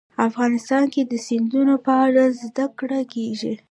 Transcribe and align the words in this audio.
افغانستان 0.29 0.83
کې 0.93 1.01
د 1.11 1.13
سیندونه 1.27 1.73
په 1.85 1.93
اړه 2.05 2.23
زده 2.43 2.65
کړه 2.79 2.99
کېږي. 3.13 3.53